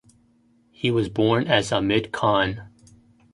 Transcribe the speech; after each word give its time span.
He 0.71 0.89
was 0.89 1.09
born 1.09 1.45
as 1.47 1.71
Ahmed 1.71 2.11
Khan. 2.11 2.69